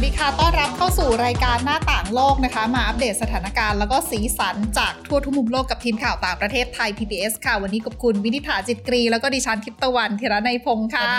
[0.00, 11.10] วัสดีค่ะ ต้อนรับเข้าสู่รายการหน้าต่างโลกนะคะ มาอัปเดตสถานการณ์แล้วก็สีสันจากทั่วทุกมุมโลกกับทีมข่าวต่างประเทศไทย PBS ค่ะ วันนี้กับคุณวินิษฐาจิตกรี แล้วก็ดิฉันทิพย์ตะวันธีระในยพงค์ค่ะ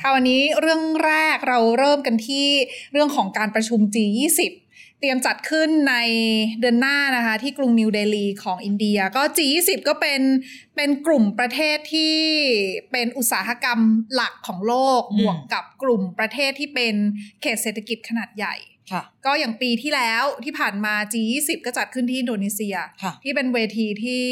[0.00, 2.46] ค่ะวันนี้เรื่องแรกเราเริ่มกันที่
[2.92, 4.40] เรื่องของการประชุม G20
[5.04, 5.96] เตรียมจัดขึ้นใน
[6.60, 10.20] เดือนหน้านะคะที่กรุงนิวเดลีของอินเดีย ก็ G20 ก็เป็น
[10.76, 12.16] เป็นกลุ่มประเทศที่
[12.92, 13.80] เป็นอุตสาหกรรม
[14.14, 16.94] หลักของโลกอืมบวกกับกลุ่มประเทศที่เป็น
[17.42, 18.54] เขตเศรษฐกิจขนาดใหญ่
[18.92, 24.22] ค่ะก็อย่างปีที่แล้วที่ผ่านมา G20 ก็จัดขึ้นที่อินโดนีเซียค่ะที่เป็นเวทีที่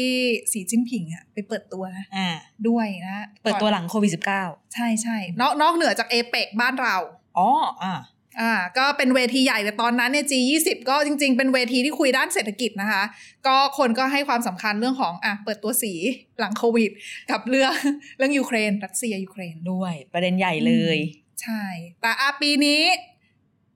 [0.51, 2.29] สีจิ้นผิงอะไปเปิดตัวนะอ่า
[2.67, 6.97] ด้วยนะ เปิดตัวก่อนหลังโควิด -19 ใช่ใช่นอกนอกเหนือจากเอเปกบ้านเรา
[7.37, 7.49] อ๋อ
[7.83, 7.93] อ่า
[8.39, 13.03] อ่าก็เป็นเวทีใหญ่แต่ตอนนั้นเนี่ย G20 ก็จริง ๆ เป็นเวทีที่คุยด้านเศรษฐกิจนะคะ
[13.47, 15.93] ก็คนก็ให้ความสำคัญเรื่องของอะเปิดตัวสี
[16.39, 16.91] หลังโควิด
[17.31, 17.73] กับเรื่อง
[18.17, 20.97] เรื่องยูเครน รัสเซียยูเครนด้วย ประเด็นใหญ่เลย
[21.41, 21.63] ใช่
[22.01, 22.81] แต่อาปีนี้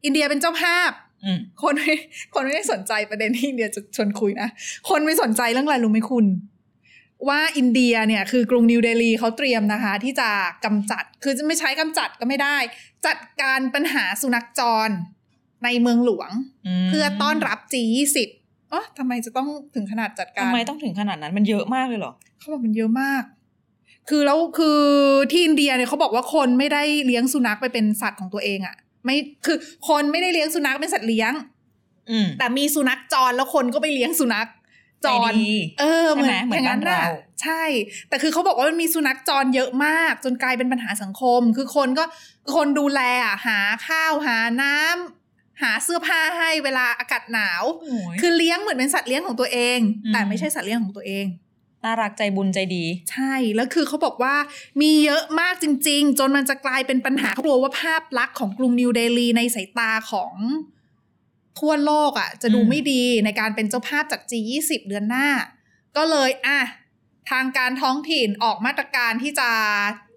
[0.06, 0.92] อินเดียเป็นเจ้าภาพ
[1.26, 1.94] อืมคนไม่
[2.34, 4.50] คนไม่ได้สนใจประเด็นที่อินเดียจะชวนคุยนะ
[4.90, 6.26] คนไม่สนใจเรื่องอะไรรู้ไหมคุณ
[7.28, 10.30] ว่าอินเดียเนี่ยคือกรุงนิวเดลีเขาเตรียมนะคะ ที่จะ
[10.66, 12.58] กำจัดคือจะไม่ใช้กำจัดก็ไม่ได้
[13.06, 14.90] จัดการปัญหาสุนัขจร
[15.64, 16.32] ในเมืองหลวง
[16.86, 18.18] มเพื่อต้อนรับ G20
[18.74, 23.24] อ๋อทำไมจะต้องถึงขนาดจัดการทำไมต้องถึงขนาดนั้นมันเยอะมากเลยเหรอเขาบอกมันเยอะมาก
[24.10, 24.80] คือแล้วคือ
[25.32, 29.58] ที่อินเดียเนี่ยเขาบอกว่าคนไม่ได้เลี้ยงสุนัขไปเป็นสัตว์ของตัวเองอะไม่คือ
[29.90, 31.34] คนไม่ได้เลี้ยงสุนัขเป็นสัตว์เลี้ยง
[32.10, 34.48] อืมแต่มีสุนัขจรแล้วคนก็ไปเลี้ยงสุนัข
[35.06, 37.64] จรใจดีเออเหมือนใช่ไหมเหมืออนย่างนั้นบ้านน่ะเราใช่
[38.10, 42.06] แต่คือเขาบอกว่ามันมีสุนัขจรเยอะมาก จนกลายเป็นปัญหาสังคม คือคนก็
[42.56, 51.26] คนดูแลอะหาข้าวหาน้ำหาเสื้อผ้าให้เวลาอากาศหนาวโอ้ยคือเลี้ยงเหมือนเป็นสัตว์เลี้ยงของตัวเองอืมแต่ไม่ใช่สัตว์เลี้ยงของตัวเอง
[51.84, 54.36] น่ารักใจบุญใจดี ใช่แล้วคือเขาบอกว่า
[54.82, 60.34] มีเยอะมากจริง ๆ จนมันจะกลายเป็นปัญหากลัวว่าภาพลักษณ์ของกรุงนิวเดลีในสายตาของ
[61.60, 65.28] ทั่วโลกอะ จะดูอืมไม่ดีในการเป็นเจ้าภาพจัด G20 เดือนหน้า
[65.98, 66.60] ก็เลยอะ
[67.30, 69.50] ทางการท้องถิ่นออกมาตรการที่จะ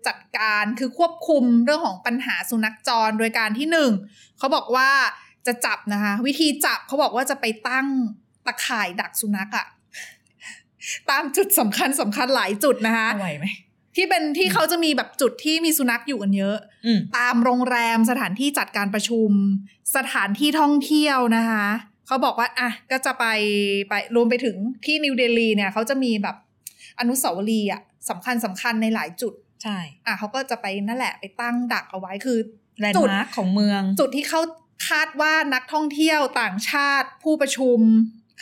[0.07, 3.91] จัดการคือควบคุมเรื่องของปัญหาสุนัขจรโดยการที่หนึ่ง
[4.39, 4.91] เขาบอกว่า
[5.47, 7.87] จะจับนะคะ วิธีจับเขาบอกว่าจะไปตั้ง
[8.47, 9.67] ตะข่ายดักสุนัขอะ
[11.11, 13.47] ตามจุดสำคัญสำคัญหลายจุดนะคะไหวไหม
[13.97, 16.57] ที่เป็นที่เขาจะมีแบบจุดที่มีสุนัขอยู่กันเยอะ
[16.87, 19.31] อืมตามโรงแรมสถานที่จัดการประชุม
[19.97, 21.67] สถานที่ท่องเที่ยวนะคะ
[22.07, 23.25] เขาบอกว่าอะก็จะไป
[23.89, 26.37] ไปรวมไปถึงที่นิวเดลีเนี่ยเขาจะมีแบบ
[27.01, 32.39] อนุสาวรีย์อะสำคัญสำคัญในหลายจุดใช่อะเขาก็จะไปนั่นแหละไปตั้งดักเอาไว้คือ
[32.81, 34.41] landmark ของเมือง จุดที่เขา
[34.89, 37.79] คาดว่านักท่องเที่ยวต่างชาติผู้ประชุม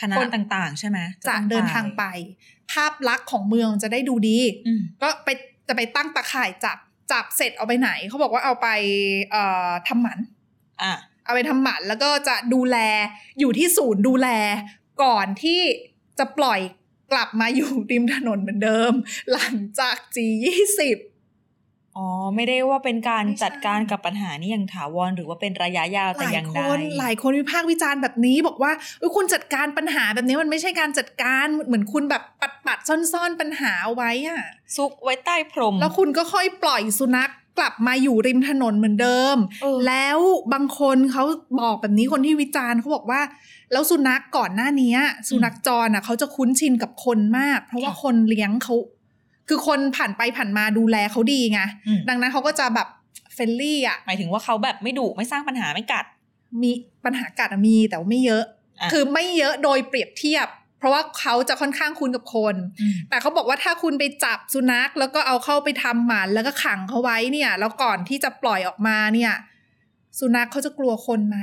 [0.01, 2.03] คณะคนต่างๆ ใช่ไหมจะต้องเดินทางไป
[2.71, 5.29] ภาพลักษณ์ของเมืองจะได้ดูดีอืมก็ไป
[5.67, 6.77] จะไปตั้งตะข่ายจับ
[7.11, 8.67] จับเสร็จเอาไปไหน เขาบอกว่าเอาไป
[9.31, 10.19] เอ่อทำหมัน
[10.81, 10.91] อะ
[11.25, 12.77] เอาไปทำหมันแล้วก็จะดูแล
[13.39, 14.27] อยู่ที่ศูนย์ดูแล
[15.03, 15.61] ก่อนที่
[16.19, 16.59] จะปล่อย
[17.11, 18.93] กลับมาอยู่ริมถนนเหมือนเดิม
[19.33, 20.79] หลังจาก G20
[21.99, 34.41] อ๋อ ไม่ได้ว่าเป็นการไม่ใช่จัดการกับปัญหานี้อย่างถาวรหรือว่าเป็นระยะยาวหแต่ลายอย่างคใดนหลายคนวิพากษ์วิจารณ์แบบนี้ บอกว่าเอ้ยคุณจัดการปัญหาแบบนี้มันไม่ใช่การจัดการเหมือนคุณแบบปัดปัดๆซ่อนๆปัญหาเอาไว้อะ
[34.75, 40.19] ซุกไว้ใต้พรม แล้วคุณก็ค่อยปล่อยสุนัขกลับมาอยู่ริมถนนเหมือนเดิมเออแล้ว
[40.53, 41.23] บางคนเขา
[41.61, 43.21] บอกแบบนี้คนที่วิจารณ์เขาบอกว่า
[43.71, 44.95] แล้วสุนัขก่อนหน้านี้
[45.29, 48.75] สุนัขจรอะเขาจะคุ้นชินกับคนมาก เพราะว่าคนเลี้ยงเขา
[49.49, 52.87] คือคนผ่านไปผ่านมาดูแลเขาดีไงอืมดังนั้นเขาก็จะแบบ
[53.33, 56.05] friendly อะหมายถึงว่าเขาแบบไม่ดุไม่สร้างปัญหาไม่กัด
[56.61, 56.71] มี
[57.05, 58.43] ปัญหากัดอะมีแต่ว่าไม่เยอะ
[58.79, 60.47] อะคือไม่เยอะโดยเปรียบเทียบ
[60.79, 69.33] เพราะว่าเขาจะค่อนข้างคุ้นกับคนอืมแต่เขาบอกว่าถ้าคุณไปจับสุนัข แล้วก็เอาเข้าไปทำหมันแล้วก็ขังเขาไว้เนี่ย แล้วก่อนที่จะปล่อยออกมาเนี่ย
[70.19, 71.37] สุนัขเขาจะกลัวคนไหม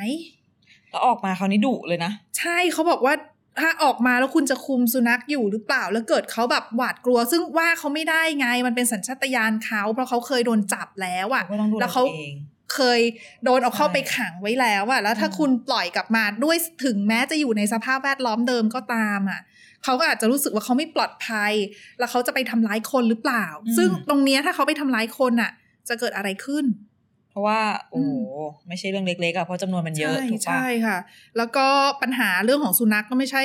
[0.91, 3.15] แล้วออกมาคราวนี้ดุเลยนะ ใช่เขาบอกว่า
[3.61, 12.35] ถ้าออกมาแล้วคุณจะคุมสุนัขอยู่หรือเปล่า แล้วเกิดเขาแบบหวาดกลัว ซึ่งว่าเขาไม่ได้ไง มันเป็นสัญชาตญาณเขาเพราะเขาเคยโดนจับแล้วอะก็ต้องดูแลแล้วเขาตัวเอง
[12.75, 13.01] เคย
[13.45, 19.41] โดนเอาเข้าใช่ไปขังไว้แล้วอะแล้วถ้าอืมคุณปล่อยกลับมาด้วยถึงแม้จะอยู่ในสภาพแวดล้อมเดิมก็ตามอะ
[19.85, 21.53] เขาก็อาจจะรู้สึกว่าเขาไม่ปลอดภัย
[21.99, 25.51] แล้วเขาจะไปทำร้ายคนหรือเปล่า ซึ่งตรงเนี้ยถ้าเขาไปทำร้ายคนอะ
[25.89, 26.65] จะเกิดอะไรขึ้น
[26.96, 26.96] เพ
[27.37, 27.61] ราะว่า
[27.91, 30.99] โอ้โหอืมไม่ใช่เรื่องเล็กๆอะเพราะจำนวนมันเยอะใช่ถูกปะใช่ค่ะ
[31.37, 31.67] แล้วก็
[32.03, 33.43] ปัญหาเรื่องของสุนัขก็ไม่ใช่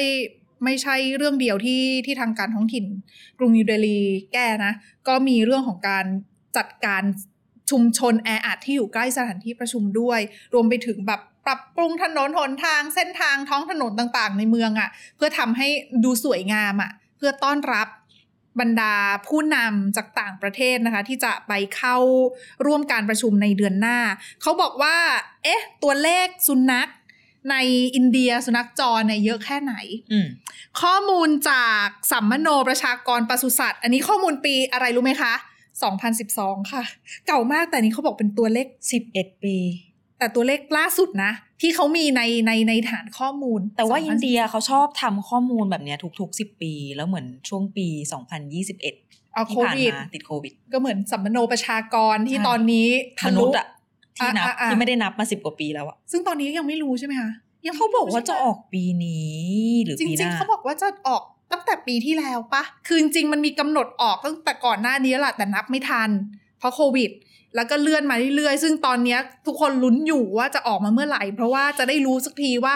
[0.65, 2.85] ไม่ใช่เรื่องเดียวที่ที่ทางการท้องถิ่น
[3.37, 3.99] กรุงนิวเดลี
[4.33, 4.73] แก้นะ
[5.07, 6.05] ก็มีเรื่องของการ
[6.57, 7.03] จัดการ
[7.71, 10.19] ชุมชนแออัดที่อยู่ใกล้สถานที่ประชุมด้วย
[10.53, 15.67] รวมไปถึงแบบปรับปรุงถนนหนทางเส้นทางท้องถนนต่างๆ ในเมืองอะ่ะ เพื่อทำให้
[16.03, 17.87] ดูสวยงามอะ่ะ เพื่อต้อนรับ
[18.59, 18.95] บรรดา
[19.27, 21.97] ผู้นำจากต่างประเทศนะคะ ที่จะไปเข้า
[22.65, 23.97] ร่วมการประชุมในเดือนหน้า
[24.41, 24.97] เขาบอกว่า
[25.43, 26.89] เอ๊ะ ตัวเลขสุนัข
[27.51, 27.55] ใน
[27.95, 29.73] อินเดียสุนัขจรเนี่ยเยอะแค่ไหน
[30.11, 30.27] อืม
[30.81, 35.33] ข้อมูลจากสัมมโนประชากรปศุสัตว์ อันนี้ข้อมูลปีอะไรรู้ไหมคะ
[36.03, 36.83] 2012 ค่ะ
[37.27, 39.57] เก่ามากแต่นี้เขาบอกเป็นตัวเลขสิบเอ็ดปี
[40.21, 41.31] แต่ตัวเลขล่าสุดนะ
[41.61, 47.87] ที่เขามีในในในฐานข้อมูล แต่ว่า2010อินเดียเขาชอบทำข้อมูลแบบเนี้ยทุกๆสิบปี แล้วเหมือนช่วงปี
[48.61, 52.87] 2021เอาที่โคผ่านวิดมาติดโควิด ก็เหมือนสัมมโนประชากรที่ใช่ตอนนี้
[53.17, 53.67] มทะนุลุษย์อะ
[54.17, 57.29] ที่นับอะอะอะที่ไม่ได้นับมาสิบกว่าปีแล้วอะซึ่งตอนนี้ยังไม่รู้ใช่ไหมคะ
[57.67, 59.39] ยังไม่เขาบอกรู้ว่าใช่จะไหมออกปีนี้
[59.83, 61.21] หรือจปีหริงน้าๆเขาบอกว่าจะออก
[61.51, 66.09] ตั้งแต่ปีที่แล้วปะคือจริงๆมันมีกำหนดออกตั้งแต่ก่อนหน้านี้แหละแต่นับไม่ทัน
[66.59, 67.11] เพราะโควิด
[67.55, 72.73] แล้วก็เลื่อนมาเรื่อยๆ ซึ่งตอนเนี้ยทุกคนลุ้นอยู่ว่าจะออกมาเมื่อไหร่ เพราะว่าจะได้รู้สักทีว่า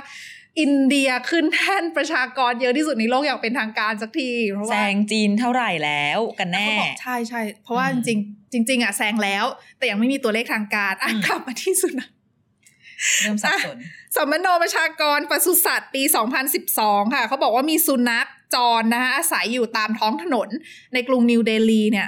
[0.60, 9.46] อินเดียขึ้นแท่นประชากรเยอะที่สุดในโลกอย่างเป็นทางการสักทีเพราะแซว่างจีนเท่าไหร่แล้วกันแน่เขาบอกใช่ใช่เพราะว่าอืจมริงๆจริง ๆอะแซงแล้ว
[9.78, 12.10] แต่ยังไม่มีตัวเลขทางการอะอืมกลับมาที่สุนัข
[13.22, 13.78] เริ่มสับสน
[14.16, 16.02] สมโนประชากรปศุสัตว์ปี
[16.58, 20.50] 2012 ค่ะ เขาบอกว่ามีสุนัขจรนะคะอาศัยอยู่ตามท้องถนน
[20.94, 22.08] ในกรุงนิวเดลีเนี่ย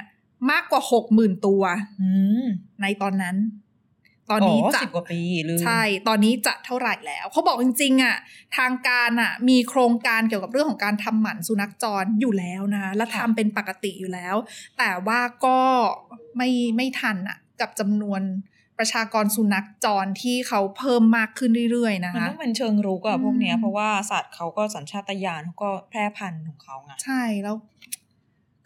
[0.52, 0.82] มากกว่า
[1.14, 1.62] 60,000ตัว
[2.02, 2.10] อื
[2.44, 2.46] ม
[2.82, 3.38] ในตอนนั้น
[4.32, 5.20] ตอนนี้จะสิบกว่าปี
[5.50, 8.16] ลืมใช่ ตอนนี้จะเท่าไหร่แล้ว เขาบอกจริงๆอะ
[8.58, 14.36] ทางการอะ มีโครงการเกี่ยวกับเรื่องของการทำหมันสุนัขจรอยู่แล้วนะ และทำเป็นปกติอยู่แล้ว
[14.78, 15.60] แต่ว่าก็
[16.38, 18.22] ไม่ไม่ทันอะ กับจำนวน
[18.80, 27.56] ประชากรสุนัขจรที่เขาเพิ่มมากขึ้นเรื่อยๆนะมันคะต้องเป็นเชิงรุกอะอืมพวกเนี้ยเพราะว่าสัตว์เขาก็สัญชาตญาณเขาก็แพร่พันธุ์ของเขาไงใช่แล้ว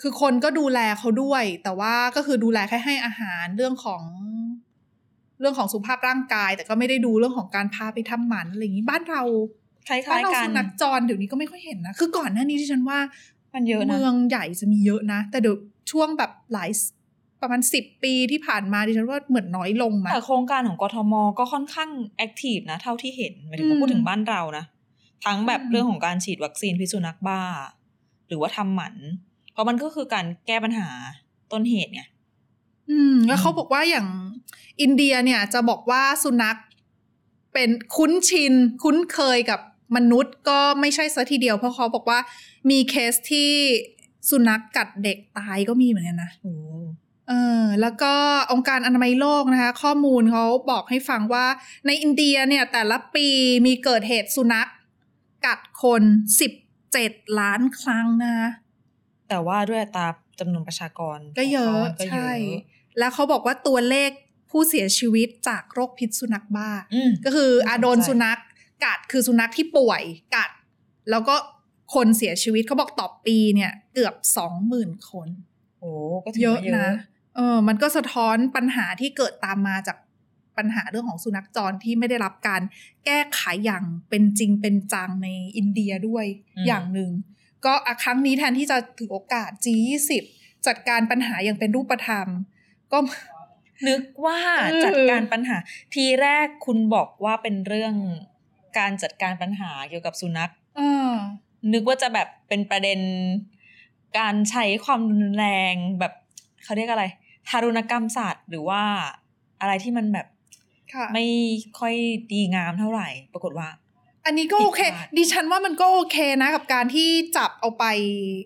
[0.01, 4.01] คือคนก็ดูแลเขาด้วย แต่ว่าก็คือดูแลแค่ให้อาหารเรื่องของ
[5.39, 9.24] เรื่องของสุขภาพร่างกาย แต่ก็ไม่ได้ดูเรื่องของการพาไปทำหมันอะไรอย่างนี้บ้านเรา
[9.88, 13.00] คล้บ้านายเราๆกัสุนนัขจรเดี๋ยวนี้ก็ไม่ค่อยเห็นนะคือก่อนหน้านี้ที่ฉันว่า
[13.53, 15.56] มันเยอะนะเมืองใหญ่จะมีเยอะนะ แต่เดี๋ยว
[15.92, 16.69] ช่วงแบบหลาย
[17.42, 24.65] ประมาณสิบปีที่ผ่านมาดิฉันว่าเหมือนน้อยลงมาแต่โครงการของกทมก็ค่อนข้าง active นะ เท่าที่เห็นหมายถึงว่าอืมพูดถึงบ้านเรานะ
[25.25, 27.42] ทั้งแบบอืมเรื่องของการฉีดวัคซีนพิษสุนัขบ้า
[28.27, 28.95] หรือว่าทำหมัน
[29.61, 30.87] เพราะมันก็คือการแก้ปัญหา
[31.51, 32.01] ต้นเหตุไง
[32.89, 34.07] อืมแล้วอืมเขาบอกว่าอย่าง
[34.81, 36.57] อินเดียเนี่ยจะบอกว่าสุนัข
[37.53, 38.53] เป็นคุ้นชิน
[38.83, 39.59] คุ้นเคยกับ
[39.95, 42.19] มนุษย์ก็ไม่ใช่ซะทีเดียวเพราะเขาบอกว่า
[42.69, 43.51] มีเคสที่
[44.29, 46.53] สุนัขกัดเด็กตายก็มีเหมือนกันนะโอ้
[47.29, 48.13] เออแล้วก็
[48.51, 51.45] องค์การอนามัยโลกนะคะ ข้อมูลเขาบอกให้ฟังว่า
[51.85, 53.27] ในอินเดียเนี่ยแต่ละปี
[53.65, 54.67] มีเกิดเหตุสุนัข
[55.45, 56.03] กัดคน
[56.39, 56.51] สิบ
[56.93, 58.47] เจ็ดล้านครั้งนะคะ
[59.31, 60.07] แต่ว่าด้วยอัตรา
[60.39, 62.62] จำนวนประชากรก็เยอะขงขาก็เยใช่อะ
[63.00, 64.12] แล้วเขาบอกว่าตัวเลข
[64.51, 68.39] ผู้เสียชีวิตจากโรคพิษสุนัขบ้าอืมก็คืออาโดนใช่สุนัข
[68.83, 70.01] กัดคือสุนัขที่ป่วย
[70.36, 70.50] กัด
[71.10, 71.36] แล้วก็
[71.94, 75.28] คนเสียชีวิตเขาบอกต่อปีเนี่ยเกือบสองหมื่นคน
[75.80, 75.92] โอ้
[76.25, 76.94] ก็ถือเยอะว่าเยนะอะ
[77.36, 79.98] เออมันก็สะท้อนปัญหาที่เกิดตามมาจาก
[80.57, 82.62] ปัญหาเรื่องของสุนัขจรที่ไม่ได้รับการ
[83.06, 86.25] แก้ไขอย่างเป็นจริงเป็นจังในอินเดียด้วย
[86.57, 87.12] อืมอย่างหนึ่ง
[87.65, 90.11] ก็อะครั้งนี้แทนที่จะถือโอกาส G20
[90.67, 92.27] จัดการปัญหาอย่างเป็นรูปธรรม
[92.91, 92.97] ก็
[93.87, 94.39] นึกว่า
[94.71, 95.57] เออจัดการปัญหา
[95.93, 97.95] ทีแรกคุณบอกว่าเป็นเรื่อง
[98.77, 101.09] การจัดการปัญหาเกี่ยวกับสุนัขเออ
[101.73, 102.99] นึกว่าจะแบบเป็นประเด็น
[104.19, 106.13] การใช้ความรุนแรงแบบ
[106.63, 107.06] เขาเรียกอะไร
[107.47, 108.81] ทารุณกรรมสัตว์หรือว่า
[109.61, 110.27] อะไรที่มันแบบ
[110.94, 111.25] ค่ะไม่
[111.80, 111.95] ค่อย
[112.31, 113.68] ดีงามเท่าไหร่ ปรากฏว่า
[114.25, 117.85] อันนี้ก็โอเคผิดพลาดดิฉันว่ามันก็โอเคนะ กับการที่จับเอาไป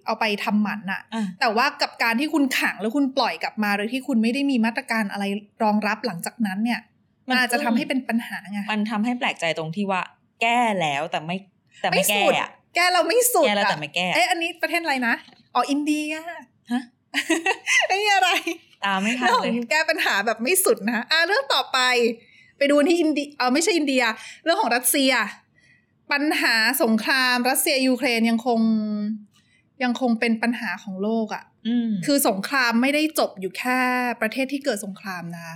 [0.05, 5.25] เอาไปทำหมันน่ะอะแต่ว่ากับการที่คุณขังแล้วคุณปล่อยกลับมาโดยที่คุณไม่ได้มีมาตรการอะไร
[5.63, 6.79] รองรับหลังจากนั้นเนี่ย
[7.29, 10.01] มันอาจจะทำให้เป็นปัญหาไงมันทำให้แปลกใจตรงที่ว่า
[10.41, 11.37] แก้แล้วแต่ไม่
[11.81, 15.13] แต่ไม่แก้สุดอะแก้เราไม่สุดแก้แล้วอะแต่ไม่แก้เอ๊ะอันนี้ประเทศอะไรนะ
[15.55, 16.13] อ๋ออินเดีย
[16.71, 16.81] ฮะ
[17.87, 18.29] ไอ้อะไร
[18.85, 21.79] ตามไม่ทันเรื่องขเลอยงแก้ปัญหาแบบไม่สุดนะอะเรื่องต่อไป
[22.57, 24.03] ไปดูที่อินเดียเออไม่ใช่อินเดีย
[24.43, 25.11] เรื่องของรัสเซีย
[26.11, 28.59] ปัญหาสงคราม รัสเซียยูเครนยังคง
[29.83, 33.79] ยังคงเป็นปัญหาของโลกอะ่ะอืมคือสงครามไม่ได้จบอยู่แค่
[34.21, 35.49] ประเทศที่เกิดสงครามนะ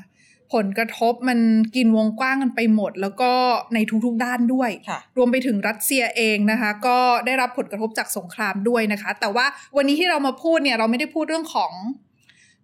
[0.54, 1.40] ผลกระทบมัน
[1.76, 3.32] กินวงกว้างกันไปหมด แล้วก็
[3.74, 9.46] ในทุกๆด้านด้วยค่ะรวมไปถึงรัสเซียเองนะคะ ก็ได้รับผลกระทบจากสงครามด้วยนะคะ แต่ว่า
[9.78, 11.72] วันนี้ที่เรามาพูดเนี่ย เราไม่ได้พูดเรื่องของ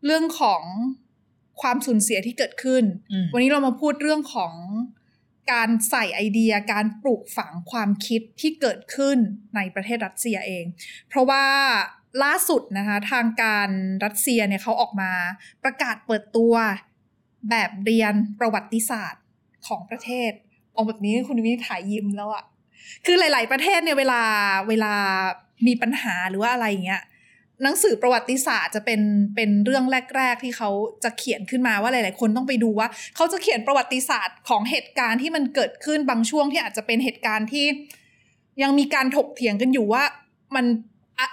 [0.06, 0.62] เรื่องของ
[1.62, 4.54] ความสูญเสียที่เกิดขึ้นอืมวันนี้เรามาพูดเรื่องของ
[5.52, 9.18] การใส่ไอเดียการปลูกฝังความคิดที่เกิดขึ้น
[9.56, 10.66] ในประเทศรัสเซียเอง
[11.10, 11.46] เพราะว่า
[12.24, 13.70] ล่าสุดนะคะทางการ
[14.06, 15.12] รัสเซียเนี่ยเขาออกมา
[15.64, 16.54] ประกาศเปิดตัว
[17.50, 19.24] แบบเรียนประวัติศาสตร์
[19.68, 20.32] ของประเทศ
[20.74, 22.44] เอาแบบนี้คุณวินิถ่ายยิ้มแล้วอะ
[23.06, 24.22] คือหลาย ๆ ประเทศเนี่ยเวลา
[24.70, 24.94] เวลา
[25.68, 27.04] มีปัญหาหรือว่าอะไรอย่างเงี้ย
[27.64, 29.02] หนังสือประวัติศาสตร์จะเป็น
[29.36, 29.86] เป็นเรื่อง
[30.18, 30.70] แรก ๆ ที่เขา
[31.04, 37.66] จะเขียนขึ้นมาว่าหลาย ๆ คนต้องไปดูว่า เขาจะเขียนประวัติศาสตร์ของเหตุการณ์ที่มันเกิดขึ้นบางช่วงที่อาจจะเป็นเหตุการณ์ที่
[38.62, 40.04] ยังมีการถกเถียงกันอยู่ว่า
[40.56, 40.66] มัน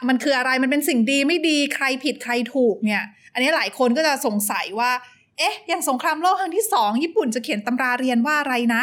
[0.08, 4.90] มันคืออะไรมันเป็นสิ่งดีไม่ดีใครผิดใครถูกเนี่ย อันนี้หลายคนก็จะสงสัยว่า
[5.38, 8.82] เอ๊ะ อย่างสงครามโลกครั้งที่สองญี่ปุ่นจะเขียนตำราเรียนว่าอะไรนะ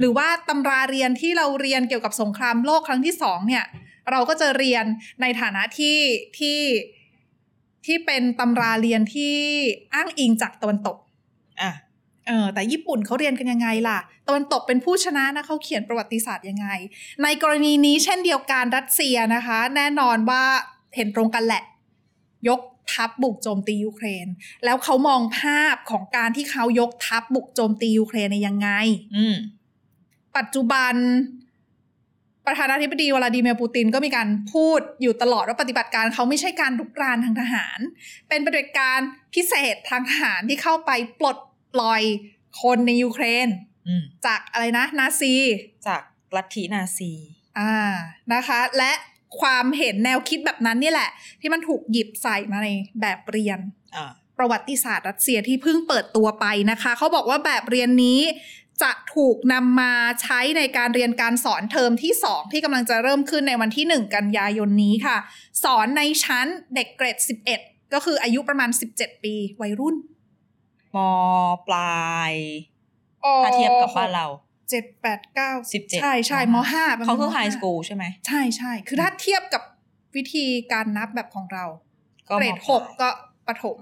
[0.00, 3.64] หรือว่าตำราเรียนที่เราเรียนเกี่ยวกับสงครามโลกครั้งที่สองเนี่ย
[4.10, 4.84] เราก็จะเรียน
[5.20, 5.98] ในฐานะที่
[6.38, 6.60] ที่
[7.86, 9.36] ที่เป็นตำราเรียนที่
[9.94, 10.96] อ้างอิงจากตะวันตก
[11.62, 11.70] อะ
[12.26, 16.66] เออแต่ญี่ปุ่นเขาเรียนกันยังไงล่ะ ตะวันตกเป็นผู้ชนะนะเขาเขียนประวัติศาสตร์ยังไง
[17.22, 20.44] ในกรณีนี้เช่นเดียวกันรัสเซียนะคะ แน่นอนว่า
[20.96, 21.62] เห็นตรงกันแหละ
[22.48, 22.60] ยก
[22.92, 24.26] ทัพบุกโจมตียูเครน
[24.64, 28.68] แล้วเขามองภาพของการที่เขายกทัพบุกโจมตียูเครนในยยังไง
[29.16, 29.36] อืม
[30.36, 30.94] ปัจจุบัน
[32.50, 37.78] ประธานาธิบดีวลาดิเมียร์ปูตินก็มีการพูดอยู่ตลอดว่าปฏิบัติการเขาไม่ใช่การลุกรานทางทหาร
[38.28, 38.98] เป็นปฏิบัติการ
[39.34, 40.90] พิเศษทางทหารที่เข้าไป
[41.20, 41.36] ปลด
[41.74, 42.02] ปล่อย
[42.62, 43.48] คนในยูเครน
[43.88, 45.34] อืมจากอะไรนะ นาซี
[45.88, 46.02] จาก
[46.36, 47.12] ลัทธินาซี
[47.58, 47.74] อ่า
[48.34, 48.92] นะคะ และ
[49.40, 52.68] ความเห็นแนวคิดแบบนั้นนี่แหละ ที่มันถูกหยิบใส่มาใน
[53.00, 53.58] แบบเรียน
[53.96, 58.20] อ่าประวัติศาสตร์รัสเซียที่เพิ่งเปิดตัวไปนะคะ เขาบอกว่าแบบเรียนนี้
[58.82, 65.16] จะถูกนำมาใช้ในการเรียนการสอนเทอมที่ 2 ที่กำลังจะเริ่มขึ้นในวันที่ 1 กันยายนนี้ค่ะ
[65.64, 67.16] สอนในชั้นเด็กเกรด
[67.56, 69.96] 11 ก็คืออายุประมาณ 17 ปีวัยรุ่น
[70.94, 70.96] ม
[71.68, 72.32] ปลาย
[73.44, 74.26] ถ้าเทียบกับบ้านเรา
[74.70, 79.62] เจ็ดแปดเก้า17ใช่ใช่มห้าประมณเขาคือมไฮห้สคูลใช่ไหมใช่ใช่คือถ้าเทียบกับ
[80.16, 81.64] วิธีการนับแบบของเรา
[82.28, 83.08] ก็เกรดมหกก็
[83.48, 83.78] ประถม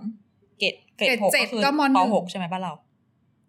[0.58, 2.74] เกรดเกรดเกรดหกเจ็ก็ดคือก็มหนึ่ปงหกใช่ไหมบ้านเรา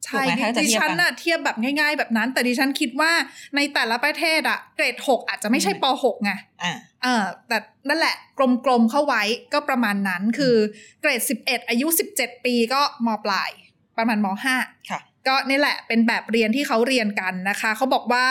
[0.05, 3.11] ใช่ถูกไหมถ้าจะดิเทียบฉันกันน่ะเทียบแบบง่าย ๆ แบบนั้น แต่ดิฉันคิดว่า
[3.55, 6.31] ในแต่ละประเทศอะเกรดหกอาจจะไม่ใช่อืมปหกไง
[6.63, 7.57] อ่าเออแต่
[7.89, 8.15] นั่นแหละ
[8.65, 10.55] กลมๆเข้าไว้ก็ประมาณนั้นคือ
[11.01, 11.87] เกรด11อายุ
[12.17, 13.51] 17ปีก็มปลาย
[13.97, 14.55] ประมาณมห้า
[14.89, 18.25] ค่ะก็นี่แหละเป็นแบบเรียนที่เขาเรียนกันนะคะ เขาบอกว่า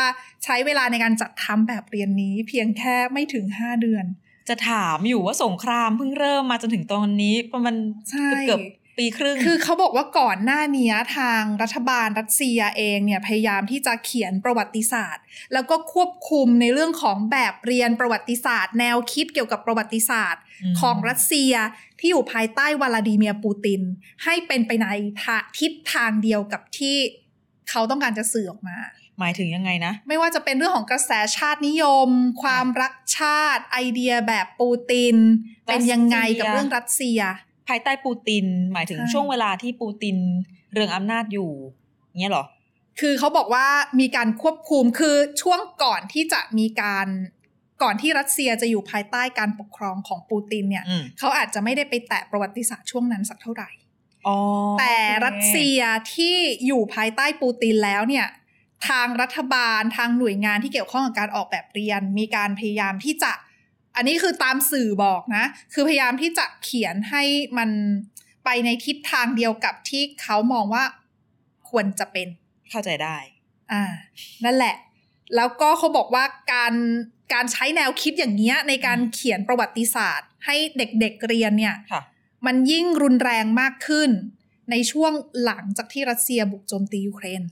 [0.44, 4.04] ใช้เวลาในการจัดทำแบบเรียนนี้เพียงแค่ไม่ถึง5เดือน
[4.48, 7.75] จะถามอยู่ว่าสงครามเพิ่งเริ่มมาจนถึงตอนนี้ประมาณ
[8.10, 21.52] ใช่เกือบๆ ปีครึ่ง คือเขาบอกว่าก่อนหน้านี้ทางรัฐบาลรัสเซียเองเนี่ยพยายามที่จะเขียนประวัติศาสตร์ แล้วก็ควบคุมในเรื่องของแบบเรียนประวัติศาสตร์ แนวคิดเกี่ยวกับประวัติศาสตร์อืมของรัสเซีย
[21.99, 23.81] ที่อยู่ภายใต้วลาดิเมียร์ปูติน
[24.25, 24.87] ให้เป็นไปใน
[25.23, 26.97] ทาทิศทางเดียวกับที่
[27.71, 28.78] เขาต้องการจะสื่อออกมา
[29.19, 32.09] หมายถึงยังไงนะ ไม่ว่าจะเป็นเรื่องของกระแสชาตินิยม
[32.43, 35.17] ความรักชาติ ไอเดียแบบปูติน
[35.67, 37.21] เป็นยังไงกับเรื่องรัสเซีย
[37.68, 40.16] ภายใต้ปูติน หมายถึงใช่ช่วงเวลาที่ปูติน
[40.72, 41.50] เรืองอำนาจอยู่
[42.20, 42.44] เงี้ยเหรอ
[43.00, 43.66] คือเขาบอกว่า
[44.00, 47.06] มีการควบคุมคือช่วงก่อนที่จะมีการ
[47.82, 53.70] ก่อนที่รัสเซียจะอยู่ภายใต้การปกครองของปูตินเนี่ยอืมเขาอาจจะไม่ได้ไปแตะประวัติศาสตร์ช่วงนั้นสักเท่าไหร่
[54.26, 54.37] อ๋อ
[54.78, 55.80] แต่โอเครัสเซีย
[56.14, 56.34] ที่
[56.66, 58.26] อยู่ภายใต้ปูตินแล้วเนี่ย
[58.88, 63.32] ทางรัฐบาลทางหน่วยงานที่เกี่ยวข้องกับการออกแบบเรียน มีการพยายามที่จะ
[63.99, 67.23] อันนี้คือตามสื่อบอกนะ คือพยายามที่จะเขียนให้
[67.59, 67.71] มัน
[68.45, 70.85] ไปในทิศทางเดียวกับที่เขามองว่า
[71.71, 72.28] ควรจะเป็น
[72.71, 73.17] เข้าใจได้
[73.73, 73.85] อ่า
[74.45, 74.76] นั่นแหละ
[75.37, 76.75] แล้วก็เขาบอกว่าการ
[77.33, 82.02] การใช้แนวคิดอย่างเงี้ย ในการเขียนประวัติศาสตร์ ให้เด็กๆเรียนเนี่ยค่ะ
[82.47, 84.11] มันยิ่งรุนแรงมากขึ้น
[84.71, 85.12] ในช่วง
[85.45, 87.43] หลังจากที่รัสเซียบุกโจมตียูเครน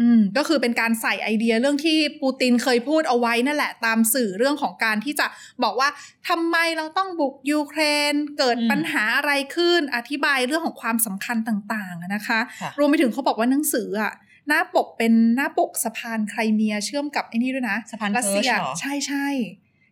[0.00, 5.26] อ่าอืมก็คือเป็นการใส่ไอเดียเรื่องที่ปูตินเคยพูดเอาไว้นั่นแหละ ตามสื่อเรื่องของการที่จะ
[5.64, 5.88] บอกว่า
[6.28, 14.12] ทำไมเราต้องบุกยูเครน เกิดอืมปัญหาอะไรขึ้นอธิบายเรื่องของความสำคัญต่างๆอะนะคะค่ะรวมไปถึงเขาบอกว่าหนังสืออะ
[14.48, 19.26] หน้าปกเป็นหน้าปกสะพานไครเมียเชื่อมกับไอ้นี่ด้วยนะสะพานรัสเซียเคิร์ชเหรอใช่ใช่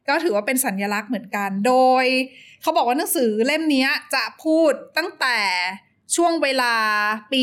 [0.08, 2.04] ก็ถือว่าเป็นสัญลักษณ์เหมือนกัน โดย
[2.62, 5.38] เขาบอกว่าหนังสือเล่มเนี้ยจะพูดตั้งแต่
[6.16, 6.74] ช่วงเวลา
[7.32, 7.40] ปี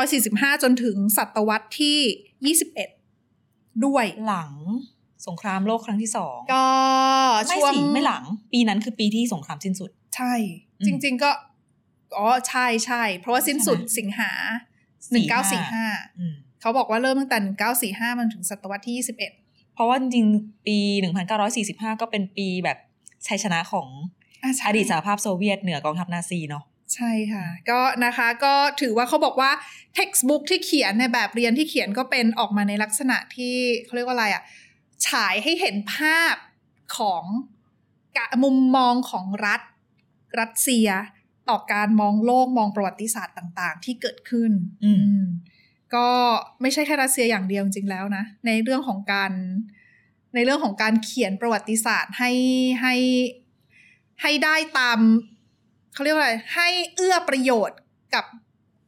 [0.00, 2.54] 1945 จนถึงศตวรรษที่
[3.12, 4.52] 21 ด้วยหลัง
[5.26, 6.66] สงครามโลกครั้งที่สองก็
[7.48, 10.32] ไม่ช่วงสิไม่หลัง ปีนั้นคือปีที่สงครามสิ้นสุด ใช่
[10.80, 11.30] อืมจริง ๆก็
[12.16, 14.30] อ๋อใช่ใช่เพราะว่าสิ้นสุดสิงหา
[15.44, 19.16] 1945อืมเขาบอกว่าเริ่มตั้งแต่ 1945 มันถึงศตวรรษที่ 21
[19.74, 20.78] เพราะว่าจริงๆปี
[21.40, 22.78] 1945 ก็เป็นปีแบบ
[23.26, 23.88] ชัยชนะของ
[24.42, 29.50] อะใช่อดีตสหภาพโซเวียตเหนือกองทัพนาซีเนาะ ใช่ค่ะ ก็นะคะก็ถือว่าเขาบอกว่า
[29.98, 34.42] textbook ที่เขียนในแบบเรียนที่เขียนก็เป็นออกมาในลักษณะที่เขาเรียกว่าอะไรอะ
[35.08, 36.34] ฉายให้เห็นภาพ
[36.98, 37.24] ของ
[38.16, 39.60] กะมุมมองของรัฐ
[40.40, 40.88] รัสเซีย
[41.48, 44.52] ต่อการมองโลกมองประวัติศาสตร์ต่าง ๆ ที่เกิดขึ้น
[44.84, 45.26] อืมอืม
[45.94, 46.08] ก็
[46.60, 49.32] ไม่ใช่แค่รัสเซียอย่างเดียวจริงๆแล้วนะ ในเรื่องของการ
[50.34, 52.32] ในเรื่องของการเขียนประวัติศาสตร์ให้
[52.82, 52.94] ให้
[54.22, 54.98] ให้ได้ตาม
[55.96, 57.78] เขาเรียกว่าอะไรให้เอื้อประโยชน์
[58.14, 58.24] กับ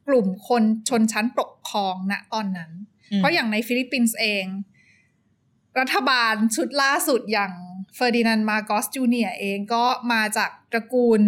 [0.08, 2.70] กลุ่มคนชนชั้นปกครองณตอนนั้น
[3.16, 4.44] เพราะอย่างในฟิลิปปินส์เอง
[5.78, 7.52] รัฐบาลชุดล่าสุดอย่าง
[7.94, 11.20] เฟอร์ดินานด์มาร์กอสจูเนียร์เองก็มาจากตระกูล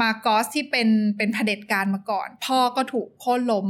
[0.00, 3.66] มาร์กอสที่เป็นเป็นเผด็จการมาก่อน พ่อก็ถูกโค่นล้ม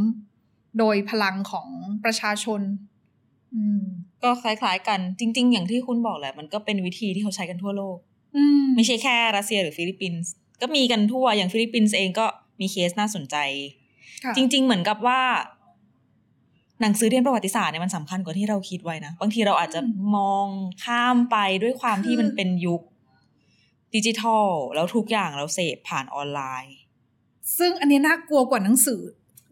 [0.78, 1.68] โดยพลังของ
[2.04, 2.60] ประชาชน
[3.54, 3.82] อืม
[4.22, 7.96] ก็คล้ายๆกันจริง ๆ อย่างที่คุณบอกแหละ มันก็เป็นวิธีที่เขาใช้กันทั่วโลก
[8.36, 10.30] อืม ไม่ใช่แค่รัสเซียหรือฟิลิปปินส์
[10.62, 12.26] ก็มีกันทั่วอย่างฟิลิปปินส์เองก็
[12.60, 13.36] มีเคสน่าสนใจ
[14.24, 15.20] ค่ะจริง ๆ เหมือนกับว่า
[16.80, 19.80] หนังสือเรียนประวัติศาสตร์เนี่ยมันสำคัญกว่าที่เราคิดไว้นะบางทีเราอาจจะ
[20.16, 20.46] มอง
[20.84, 22.82] ข้ามไปด้วยความที่มันเป็นยุค
[23.94, 26.76] ดิจิทัลแล้วทุกอย่างเราเสพผ่านออนไลน์
[27.58, 29.00] ซึ่งอันนี้น่ากลัวกว่าหนังสือ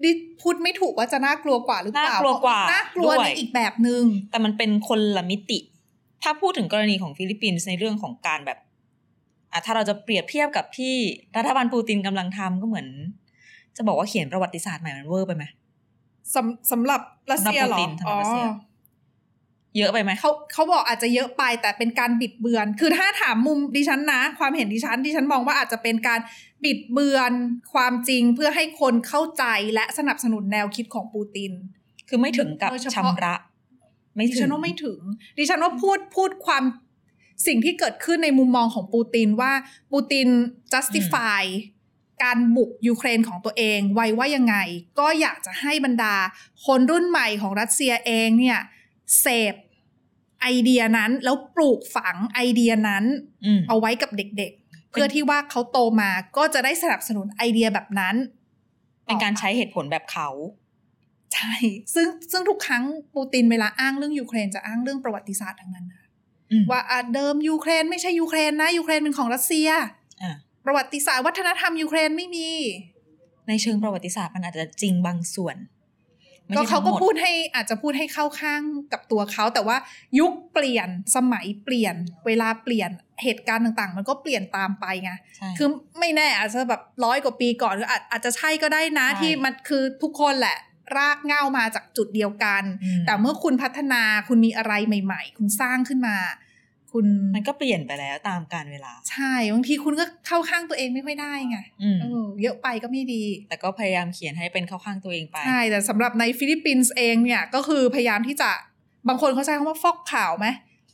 [0.02, 0.10] ดิ
[0.40, 5.58] พูดไม่ถูกว่าจะน่ากลัวกว่าหรือเปล่าน่ากลัวกว่าน่ากลัวด้วในยอีกแบบหนึ่งแต่มันเป็นคนละมิติ
[6.22, 8.58] ถ้าพูดถึงกรณีของฟิลิปปินส์ในเรื่องของการแบบ
[9.52, 10.94] อะถ้าเราจะเปรียบเทียบกับที่
[11.36, 12.88] รัฐบาลปูตินกำลังทำก็เหมือน
[13.76, 15.44] จะบอกว่าเขียนประวัติศาสตร์ใหม่มันเวอร์ไปไหม
[16.34, 17.00] สำสำหรับ
[17.32, 18.46] รัสเซียเหรอสำหรับปูตินสำหรับรัสเซีย
[19.76, 26.20] เยอะไปไหมเขาเขาบอกอาจจะเยอะไปแต่เป็นการบิดเบือน คือถ้าถามมุมดิฉันนะ ความเห็นดิฉันดิฉันมองว่าอาจจะเป็นการ
[26.64, 27.32] บิดเบือน
[27.74, 31.52] ความจริงเพื่อให้คนเข้าใจและสนับสนุนแนวคิดของปูติน
[32.08, 33.34] คือไม่ถึงกับโดยเฉพาะชำระ
[34.16, 35.00] ไม่ดิถึฉังนว่าไม่ถึง
[35.38, 36.64] ดิฉันว่าพูดพูดความ
[37.46, 39.52] สิ่งที่เกิดขึ้นในมุมมองของปูตินว่า
[39.92, 40.28] ปูติน
[40.72, 41.42] justify
[42.22, 44.56] การบุกยูเครนของตัวเองไว้ว่ายังไง
[44.98, 46.14] ก็อยากจะให้บรรดา
[46.66, 48.58] คนรุ่นใหม่ของรัสเซียเองเนี่ย
[49.20, 49.54] เสพ
[50.40, 53.04] ไอเดียนั้นแล้วปลูกฝังไอเดียนั้น
[53.44, 58.14] อืมเอาไว้กับเด็กๆ เพื่อที่ว่าเขาโตมาก็จะได้สนับสนุนไอเดียแบบนั้น
[59.06, 60.28] เป็นการใช้เหตุผลแบบเขา
[61.34, 61.54] ใช่
[61.94, 65.97] ซึ่งซึ่งทุกครั้งปูตินเวลาอ้างเรื่องยูเครนจะอ้างเรื่องประวัติศาสตร์ทั้งนั้นนะอืม
[66.70, 69.68] ว่าอะเดิมยูเครนไม่ใช่ยูเครนนะยูเครนเป็นของรัสเซีย
[70.22, 70.34] อะ
[70.66, 72.48] ประวัติศาสตร์วัฒนธรรมยูเครนไม่มี
[73.48, 75.56] ในเชิงประวัติศาสตร์มันอาจจะจริงบางส่วน
[76.46, 78.60] ไม่ก็ใช่เขาก็ทั้งหมดพูดให้อาจจะพูดให้เข้าข้าง
[78.92, 79.76] กับตัวเขา แต่ว่า
[80.18, 81.94] ยุคเปลี่ยนสมัยเปลี่ยน
[82.26, 82.90] เวลาเปลี่ยน
[83.22, 85.68] เหตุการณ์ต่างๆ มันก็เปลี่ยนตามไปไงใช่คือ
[85.98, 90.58] ไม่แน่อาจจะแบบร้อยกว่าปีก่อนหรืออาจอาจจะใช่ก็ได้นะใช่ที่มันคือทุกคนแหละ
[90.96, 92.62] รากเหง้ามาจากจุดเดียวกัน
[93.00, 96.16] มแต่เมื่อคุณพัฒนาคุณมีอะไรใหม่ ๆ คุณสร้างขึ้นมา
[96.92, 108.50] คุณมันก็เปลี่ยนไปแล้วตามกาลเวลา ใช่บางทีคุณก็เข้าข้างตัวเองไม่ค่อยได้ไงอืมเออเยอะไปก็ไม่ดี แต่ก็พยายามเขียนให้เป็นเข้าข้างตัวเองไปใช่แต่สำหรับในฟิลิปปินส์เองเนี่ยก็คือพยายามที่จะ
[109.08, 110.46] บางคนเขาใช้คำว่าฟอกขาวไหม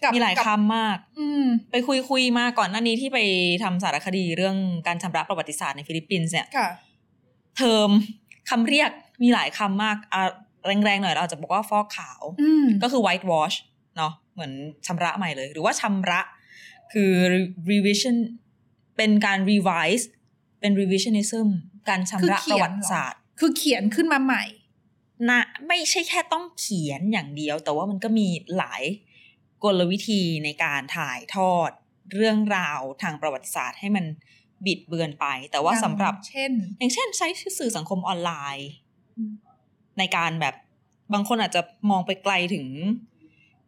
[0.02, 3.18] กับมีหลายกับคำมาก อืมไปคุยคุยๆมาก่อนหน้านี้ที่ไป
[3.62, 6.68] ทำสารคดีเรื่องการชำระประวัติศาสตร์ในฟิลิปปินส์เนี่ยค่ะ
[7.56, 7.90] เทอม
[8.50, 8.90] คำเรียก
[9.22, 10.22] มีหลายคำมากอะ
[10.66, 13.56] แรงๆหน่อยเราอาจจะบอกว่าฟอกขาวอืมก็คือ white wash
[13.96, 14.52] เนาะเหมือน
[14.86, 16.20] ชำระใหม่เลย หรือว่าชำระ
[16.92, 17.10] คือ
[17.70, 18.16] revision
[18.96, 20.04] เป็นการ revise
[20.60, 21.48] เป็น revisionism
[21.88, 24.44] การชำระคือเขีประวัติศาสตร์ คือเขียนขึ้นมาใหม่
[25.30, 28.82] นะไม่ใช่แค่ต้องเขียนอย่างเดียว แต่ว่ามันก็มีหลาย
[29.64, 31.70] กลวิธีในการถ่ายทอด
[32.14, 34.04] เรื่องราวทางประวัติศาสตร์ให้มัน
[34.66, 38.83] บิดเบือนไป แต่ว่าอย่างสำหรับเช่น อย่างเช่นใช้สื่อสังคมออนไลน์อืม
[39.98, 40.54] ในการแบบ
[41.12, 42.66] บางคนอาจจะมองไปไกลถึง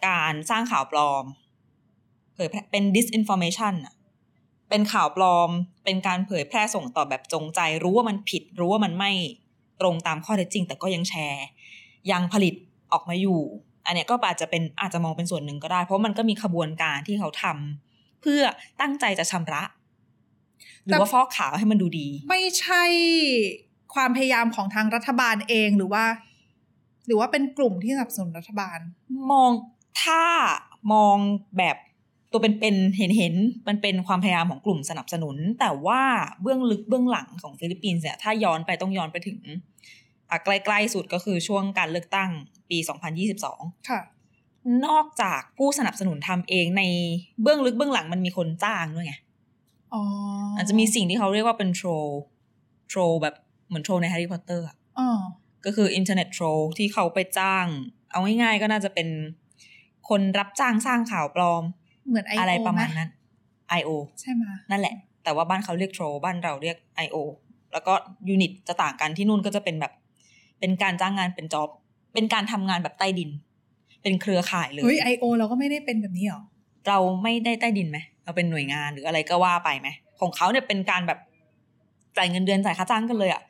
[0.09, 1.25] การสร้างข่าวปลอม
[2.35, 3.95] เผยแพร่เป็น disinformation อะ
[4.71, 5.51] เป็นข่าวปลอม
[5.85, 9.13] เป็นการเผยแพร่ส่งต่อแบบจงใจ รู้ว่ามันผิด รู้ว่ามันไม่
[9.81, 11.45] ตรงตามข้อเท็จจริง แต่ก็ยังแชร์
[12.11, 12.55] ยังผลิต
[12.93, 13.41] ออกมาอยู่
[13.87, 18.43] อันเนี้ยก็อาจจะเป็นอาจจะมองเป็นส่วนหนึ่งก็ได้ เพราะมันก็มีขบวนการที่เขาทำเพื่อ
[18.81, 19.63] ตั้งใจจะชำระ
[20.85, 22.85] หรือว่าฟอกขาวให้มันดูดี ไม่ใช่
[23.97, 26.05] ความพยายามของทางรัฐบาลเองหรือว่า
[27.07, 28.79] หรือว่าเป็นกลุ่มที่สนับสนุนรัฐบาล
[29.31, 29.51] มอง
[30.03, 30.23] ถ้า
[30.93, 31.17] มอง
[31.59, 31.77] แบบ
[32.33, 36.03] ตัวเป็นๆเห็นเห็นๆมันเป็นความพยายามของกลุ่มสนับสนุน แต่ว่า
[36.43, 39.39] เบื้องลึกเบื้องหลังของฟิลิปปินส์เนี่ยถ้าย้อนไปต้องย้อนไปถึง
[40.31, 42.31] อะใกล้ๆสุดก็คือช่วงการเลือกตั้ง
[42.71, 42.79] ปี
[43.33, 44.01] 2022 ค่ะ
[44.87, 46.83] นอกจากผู้สนับสนุนทำเองใน
[47.43, 49.15] เบื้องลึกเบื้องหลังมันมีคนจ้างด้วยไง
[49.95, 50.03] อ๋อ
[50.57, 51.89] อาจจะมีสิ่งที่เขาเรียกว่าเป็น troll
[52.89, 53.35] troll แบบ
[53.69, 54.67] เหมือน troll ในแฮร์รี่พอตเตอร์
[54.99, 55.09] อ๋อ
[55.65, 56.45] ก็คือ internet troll
[56.79, 57.67] ที่เขาไปจ้าง
[58.11, 59.09] เอาง่ายๆก็น่าจะเป็น
[60.09, 61.63] คนรับจ้างสร้างข่าวปลอม
[62.09, 63.11] เหมือนไออะไรประมาณไหนั้น
[63.79, 63.91] I.O.
[64.21, 66.77] ใช่ไหมนั่นแหละ แต่ว่าบ้านเขาเรียกโทรบ้านเราเรียก
[67.07, 67.17] I.O.
[67.73, 67.93] แล้วก็
[68.29, 69.93] ยูนิตจะต่างกันที่นู่นก็จะเป็นแบบ
[70.61, 71.69] เป็นการจ้างงานเป็นจ็อบ
[72.15, 73.31] เป็นการทำงานแบบใต้ดิน
[74.03, 76.43] เป็นเครือข่ายเลยเฮ้ยไอโอเราก็ไม่ได้เป็นแบบนี้หรอ
[76.89, 79.89] เราไม่ได้ใต้ดินไหมเราเป็นหน่วยงานหรืออะไรก็ว่าไปไหม
[80.21, 81.19] ของเขาเนี่ยเป็นการแบบ
[82.17, 83.43] จ่ายเงินเดือนจ่ายค่าจ้างกันเลยอะ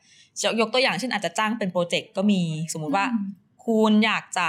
[0.43, 2.41] ยกยกตัวอย่างเช่นอาจจะจ้างเป็น project ก็มี
[2.73, 3.25] สมมุติว่าอืม
[3.65, 4.47] คุณอยากจะ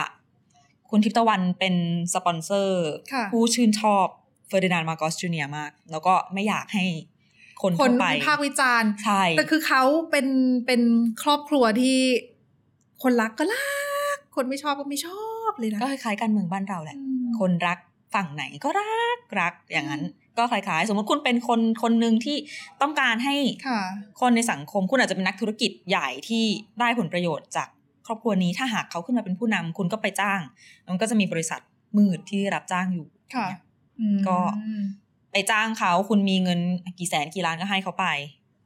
[0.90, 1.74] คุณทิพย์ตะวันเป็น
[2.14, 4.06] สปอนเซอร์ค่ะผู้ชื่นชอบ
[4.48, 6.84] เฟอร์ดินานด์มาร์กอสจูเนียร์มาก แล้วก็ไม่อยากให้
[7.62, 10.26] คนคนเข้าไปวิพากษ์วิจารณ์ใช่แต่คือเขาเป็น
[10.66, 10.82] เป็น
[11.22, 11.98] ครอบครัวที่
[13.02, 17.78] คนรักก็รัก คนไม่ชอบก็ไม่ชอบเลยนะ ก็คล้ายๆกันเมืองบ้านเราแหละอืมคนรัก
[18.14, 20.02] ฝั่งไหนก็รักรักอย่างนั้น
[20.38, 22.36] ก็คล้ายๆ สมมติคุณเป็นคนคนหนึ่งที่
[22.82, 23.34] ต้องการให้
[23.68, 23.80] ค่ะ
[24.20, 26.44] คนในสังคมคุณอาจจะเป็นนักธุรกิจใหญ่ที่
[26.80, 27.68] ได้ผลประโยชน์จาก
[28.06, 30.40] ครอบครัวนี้ถ้าหากเขาขึ้นมาเป็นผู้นำคุณก็ไปจ้าง
[30.88, 31.60] มันก็จะมีบริษัท
[31.96, 33.60] มืดที่รับจ้างอยู่ค่ะเนี่ย
[34.00, 34.38] อืมก็
[35.32, 36.60] ไปจ้างเขาคุณมีเงิน
[36.98, 38.06] กี่แสนกี่ล้านก็ให้เขาไป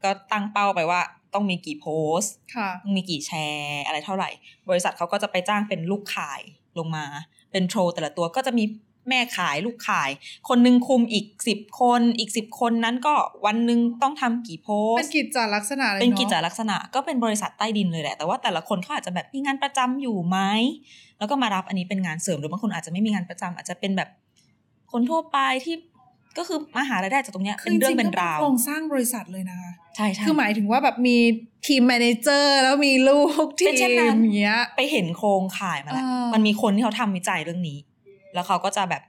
[0.05, 1.01] ก็ตั้งเป้าไปว่า
[1.35, 1.87] ต้องมีกี่โพ
[2.19, 4.31] สต์ค่ะต้องมีกี่แชร์อะไรเท่าไหร่
[4.71, 6.41] บริษัทเขาก็จะไปจ้างเป็นลูกขาย
[6.79, 7.05] ลงมา
[7.53, 8.65] เป็นโทรแต่ละตัวก็จะมี
[9.09, 10.11] แม่ขายลูกขาย
[10.49, 13.15] คนหนึ่งคุมอีกสิบคนอีกสิบคนนั้นก็
[13.47, 20.39] วันหนึ่งต้องทำกี่โพสเป็นต์กิจจาลักษณะเลยเป็นอะกิจลักษณะก็เป็นบริษัทใต้ดินเลยแหละ แต่ว่าแต่ละคนเขาอาจจะแบบมีงานประจำอยู่ไหม
[21.19, 24.09] แล้วก็มารับอันนี้เป็นงานเสริมหรือบางคนอาจจะไม่มีงานประจำอาจจะเป็นแบบ
[24.93, 25.77] คนทั่วไปที่
[26.39, 31.17] ก็คือมาหารายได้จากตรงเนี้ยคือเป็นเรื่องจเป็นๆก็ราวโครงสร้างบริษัทเลยนะคะใช่ใช่คือหมายถึงว่าแบบมี
[31.67, 37.79] ทีมแมเนเจอร์แล้วมีลูกทีเป็นเช่นนั้นมอย่างเงี้ยไปเห็นโครงข่ายมาแล้วอ่ามัมันมีคนที่เขาทำวิจัยเรื่องนี้
[38.35, 39.03] แล้วเขาก็จะแบบ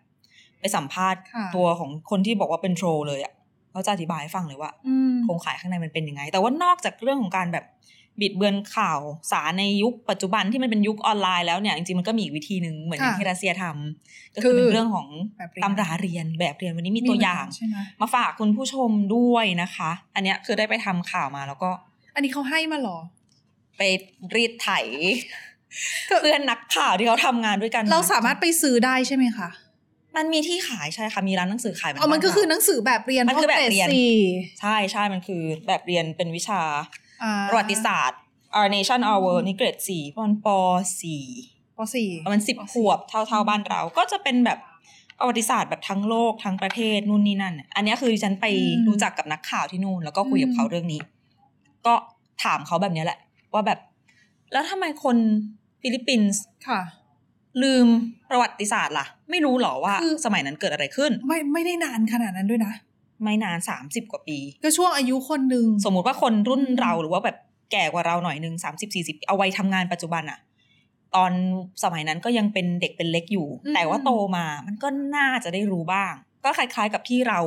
[0.59, 3.33] ไปสัมภาษณ์ค่ะตัวของคนที่บอกว่าเป็นโทรเลยอะ
[3.71, 7.65] เขาจะอธิบายให้ฟังเลยว่าอืมโครงข่ายข้างในมันเป็นยังไง แต่ว่านอกจากเรื่องของการแบบ
[8.21, 8.99] บิดเบือนข่าว
[9.31, 15.07] สารในยุคปัจจุบันที่มันเป็นยุคออนไลน์แล้วเนี่ยจริงๆมันก็มีอีกวิธีหนึ่งเหมือนอย่างที่รัสเซียทำก็คือเป็นเรื่องของ
[15.37, 21.69] แบบเรียนตำราเรียนแบบเรียนวันนี้มีตัวอย่างใช่ไหมมาฝากคุณผู้ชมด้วยนะคะ อันเนี้ยคือได้ไปทำข่าวมาแล้วก็
[22.15, 22.97] อันนี้เขาให้มาเหรอ
[23.77, 23.81] ไป
[24.35, 24.69] รีดไถ
[26.21, 29.49] เพื่อนนักข่าวที่เขาทำงานด้วยกัน เราสามารถไปซื้อได้ใช่ไหมคะ
[30.15, 34.13] มันมีที่ขายใช่ค่ะมีร้านหนังสือขายเหอ๋อมันก็คือหนังสือแบบเรียนมันคือแบบเรียนพวกกดสี่
[34.61, 36.61] ใช่ใช่มันคือแบบเรียนเป็นวิชา
[37.23, 38.19] อ่าประวัติศาสตร์
[38.55, 40.47] Our Nation Our World นี่เกรดสี่ประมาณป
[41.01, 41.23] สี่
[41.77, 44.59] ปสี่ประมาณสิบขวบเท่าเท่าบ้านเรา ก็จะเป็นแบบ
[45.19, 48.45] ประวัติศาสตร์แบบทั้งโลกทั้งประเทศนู่นนี่นั่น อันเนี้ยคือดิฉันไป
[48.87, 51.01] รู้จักกับนักข่าวที่นู่น แล้วก็คุยกับเขาเรื่องนี้
[51.85, 51.93] ก็
[52.43, 53.19] ถามเขาแบบเนี้ยแหละ
[53.53, 53.79] ว่าแบบ
[54.51, 55.17] แล้วทำไมคน
[55.83, 56.81] ฟิลิปปินส์ค่ะ
[57.63, 57.87] ลืม
[58.29, 62.73] ประวัติศาสตร์ล่ะ ไม่รู้หรอว่าคือ สมัยนั้นเกิดอะไรขึ้น ไม่ไม่ได้นานขนาดนั้นด้วยนะ
[63.23, 67.37] ไม่นานสามสิบกว่าปี ก็ช่วงอายุคนหนึ่งสมมุติว่าคนรุ่นเราหรือว่าแบบ
[67.71, 70.39] แก่กว่าเราหน่อยหนึ่งสามสิบสี่สิบเอาไว้ทำงานปัจจุบันอะ
[71.15, 71.31] ตอน
[71.83, 77.39] สมัยนั้นก็ยังเป็นเด็กเป็นเล็กอยู่ แต่ว่าโตมามันก็น่าจะได้รู้บ้าง ก็คล้ายๆกับที่เรา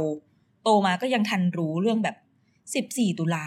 [0.63, 2.17] โตมาก็ยังทันรู้เรื่องแบบ
[2.75, 3.47] สิบสี่ตุลา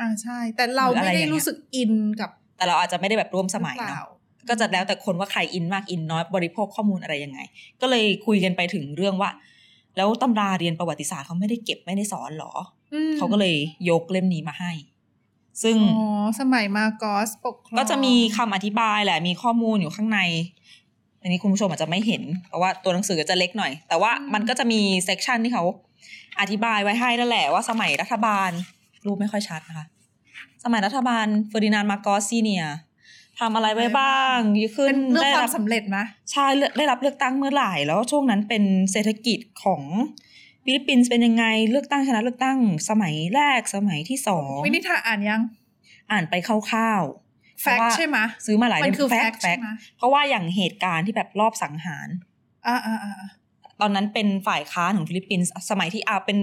[0.00, 4.04] อ่าใช่ แต่เราหรืออะไรไม่ได้อย่างเงี้ย รู้สึกอินกับ แต่เราอาจจะไม่ได้แบบร่วมสมัยหรือเปเนาะล่า
[4.48, 7.38] ก็จะแล้วแต่คนว่าใครอินมากอินน้อยบริโภคข้อมูลอะไรยังไง
[7.80, 9.30] ก็เลยคุยกันไปถึงเรื่องว่า
[9.96, 12.52] แล้วตำราเรียนประวัติศาสตร์เขาไม่ได้เก็บไม่ได้สอนหรอ
[12.92, 13.54] อืมเขาก็เลย
[13.90, 14.72] ยกเล่มนี้มาให้
[15.62, 20.20] ซึ่งอ๋อสมัยมาโกอสปกครองก็จะมีคำอธิบายแหละมีข้อมูลอยู่ข้างใน
[21.22, 25.64] อันนี้คุณผู้ชมอาจจะไม่เห็น เพราะว่าตัวหนังสือจะเล็กหน่อย แต่ว่ามันก็จะมีเซกชันที่เขา
[26.40, 28.50] อธิบายไว้ให้นั่นแหละว่าสมัยรัฐบาล
[29.06, 29.86] รูปไม่ค่อยชัดนะคะ
[30.64, 32.64] สมัยรัฐบาลเฟอร์ดินานด์มาร์กอสซีเนีย
[33.40, 34.38] ทำอะไรไว้บ้าง
[34.76, 35.98] ขึ้นเป็นเรื่องได้ควารัมบสำเร็จไหม
[36.32, 39.82] ใช่เลือกได้รับเลือกตั้งเมื่อไหร่แล้วช่วงนั้นเป็นเศรษฐกิจของ
[40.64, 45.42] ฟิลิปปินส์เป็นยังไงเลือกตั้งชนะเลือกตั้งสมัยแรกสมัยที่สองวินิธาอ่านยัง
[46.10, 52.08] อ่านไปคร่าวๆแฟกเพราะว่าใช่ไหมซื้อมาหลายมันเล่มคือแฟแฟกกต์ใช่ไหมเพราะว่าอย่างเหตุการณ์ที่แบบรอบสังหาร
[52.66, 53.12] อ่าอ่าอ่า
[53.80, 56.38] ตอนนั้นเป็นฝ่ายค้านของฟิลิปปินส์สมัยที่อาเป็น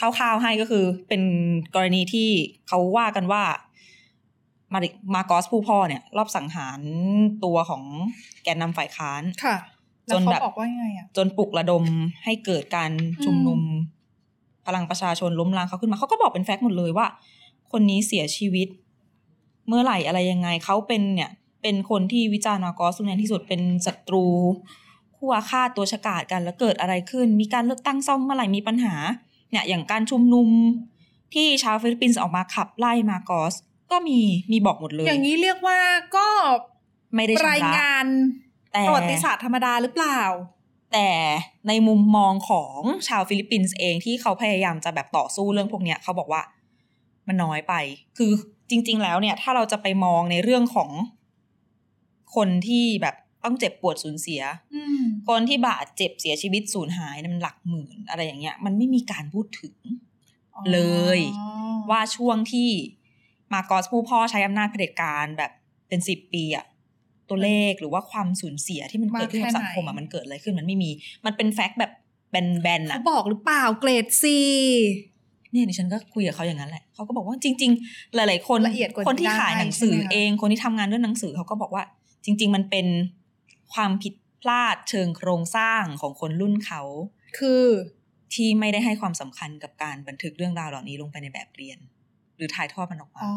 [0.00, 1.22] คร่าวๆให้ก็คือเป็น
[1.74, 2.28] กรณีที่
[2.68, 3.42] เขาว่ากันว่า
[4.72, 6.80] มาริมาโกอสผู้พ่อเนี่ย รอบสังหาร
[7.44, 7.82] ตัวของ
[8.42, 9.56] แกนนำฝ่ายค้านค่ะ
[10.06, 11.84] แล้วจนเขาแบบบอกว่ายังไงอะจนปลุกระดม
[12.24, 12.90] ให้เกิดการ
[13.24, 13.60] ชุมนุม
[14.66, 17.06] พลังประชาชนล้มล้างเขาขึ้นมาเขาก็บอกเป็น fact หมดเลยว่า
[17.72, 18.68] คนนี้เสียชีวิต
[19.68, 21.30] เมื่อไหร่อะไรยังไงเขาเป็นเนี่ย
[21.62, 24.24] เป็นคนที่วิจารณ์มาร์กอสรุนแรงที่สุดเป็นศัตรู
[25.16, 28.94] คู่อาฆาตตัวฉกาจกันแล้วเกิดอะไรขึ้น มีการเลือกตั้งซ่อมเมื่อไหร่มีปัญหา
[29.50, 30.48] เนี่ยอย่างการชุมนุม
[31.34, 33.54] ที่ชาวฟิลิปปินส์ออกมาขับไล่มาร์กอส
[33.90, 34.18] ก็มี
[34.52, 35.78] มีบอกหมดเลย อย่างนี้เรียกว่า
[36.16, 36.28] ก็
[37.14, 38.06] ไม่ได้ชำระรายงาน
[38.72, 40.20] แต่ประวัติศาสตร์ธรรมดาหรือเปล่า
[40.92, 41.08] แต่
[41.68, 46.42] ในมุมมองของชาวฟิลิปปินส์เองที่เขาพยายามจะแบบต่อสู้เรื่องพวกเนี้ยเขาบอกว่า
[47.26, 47.74] มันน้อยไป
[48.16, 48.32] คือ
[48.70, 50.90] จริง ๆ แล้วเนี่ย ถ้าเราจะไปมองในเรื่องของ
[52.34, 54.42] คนที่แบบ ต้องเจ็บปวดสูญเสีย
[54.74, 59.76] อืมคนที่บาดเจ็บเสียชีวิตสูญหายเนี่ยมันหลักหมื่นอะไรอย่างเงี้ย มันไม่มีการพูดถึง
[60.72, 60.78] เล
[61.18, 62.70] ยอ๋อว่าช่วงที่
[63.52, 65.50] มาโกอสผู้พ่อใช้อำนาจเผด็จการแบบ
[65.88, 66.66] เป็นสิบปีอะ
[67.28, 70.90] ตัวเลขหรือว่าความสูญเสียที่มันเกิดขึ้นกับสังคมอะมันเกิดอะไรขึ้นมันไม่มี
[71.26, 71.92] มันเป็นแฟกต์แบบ
[72.30, 74.38] แบนๆเขาอะบอกหรือเปล่าเกรดซี
[75.52, 81.82] เนี่ยดิฉันก็คุยกับเขาอย่างนั้นแหละเขาก็บอกว่าจริง ๆ หลาย ๆ คนละเอียดกว่าคนที่นี้ได้ขายหนังสือใช่ไหมคะเอง คนที่ทำงานเรื่องหนังสือเขาก็บอกว่า
[82.24, 82.86] จริง ๆ มันเป็น
[83.74, 86.82] ความผิดพลาดเชิงโครงสร้างของคนรุ่นเขา
[87.38, 87.64] คือ
[88.34, 91.78] ที่ไม่ได้ให้ความสำคัญกับการบันทึกเรื่องราวเหล่านี้ลงไปในแบบเรียน
[92.36, 93.32] หรือถ่ายทอดมันออกมาอ๋อ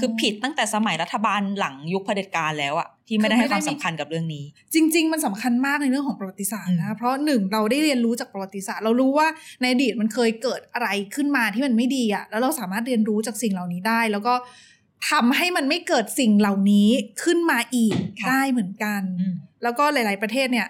[0.00, 9.28] คือผิดตั้งแต่สมัยรัฐบาลหลังยุคเผด็จการแล้วอะที่ไม่ได้คือไม่ให้ความได้มีสำคัญกับเรื่องนี้ จริง ๆ มันสำคัญมากในเรื่องของประวัติศาสตร์อืนะมเพราะหนึ่งเราได้เรียนรู้จากประวัติศาสตร์ เรารู้ว่า
[9.60, 14.34] ในอดีตมันเคยเกิดอะไรขึ้นมาที่มันไม่ดีอะแล้วเราสามารถเรียนรู้จากสิ่งเหล่านี้ได้ แล้วก็
[15.10, 16.88] ทำให้มันไม่เกิดสิ่งเหล่านี้
[17.22, 17.96] ขึ้นมาอีก
[18.28, 20.68] ได้เหมือนกันอืมแล้วก็หลาย ๆ ประเทศเนี่ย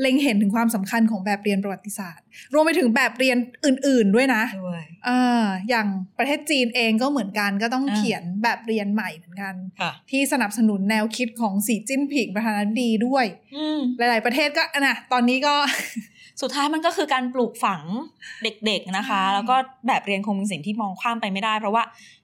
[0.00, 15.54] เล็งเห็นถึงความสำคัญของแบบเรียนประวัติศาสตร์ รวมไปถึงแบบเรียนอื่น ๆ ด้วยนะด้วยอ่าอย่างประเทศจีนเองก็เหมือนกันก็ต้องอ่าเขียนแบบเรียนใหม่เหมือนกันค่ะที่สนับสนุนแนวคิดของสีจิ้นผิงประธานาธิบดีด้วยอืมหลาย ๆ ประเทศก็อะนะตอนนี้ก็
[16.42, 17.82] สุดท้ายมันก็คือการปลูกฝัง
[18.42, 21.82] เด็กๆนะคะใช่แล้วก็แบบเรียนคงเป็นสิ่งที่มองข้ามไปไม่ได้ เพราะว่า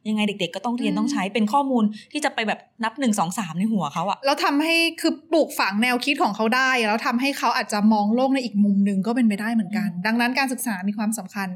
[0.09, 11.49] ยังไงเด็ก ๆ ก็ต้องเรียนอืมต้องใช้เป็นข้อมูลที่จะไปแบบนับหนึ่งสองสามในหัวเขาอะแล้วทำให้คือปลูกฝังแนวคิดของเขาได้ แล้วทำให้เขาอาจจะมองโลกในอีกมุมหนึ่งก็เป็นไปได้เหมือนกัน ดังนั้นการศึกษามีความสำคัญ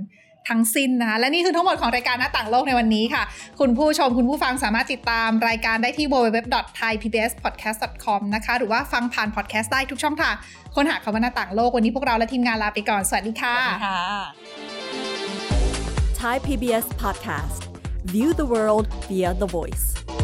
[0.48, 3.22] ทั้งสิ้นนะคะและนี่คือทั้งหมดของรายการหน้าต่างโลกในวันนี้ค่ะ
[3.60, 10.34] คุณผู้ชมคุณผู้ฟังสามารถติดตามรายการได้ที่ www.thaipbspodcast.com นะคะ หรือว่าฟังผ่านพอดแคสต์ได้ทุกช่องทาง
[10.74, 14.02] ค้นหาคำว่าหน้าต่างโลกวันนี้พวกเราและทีมงานลาไปก่อน สวัสดีค่ะค่ะ
[16.20, 17.60] Thai PBS podcast.
[18.14, 20.23] View the world via the voice.